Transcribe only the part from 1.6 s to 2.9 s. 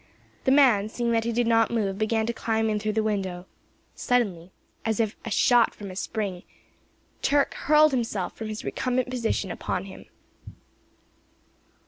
move, began to climb in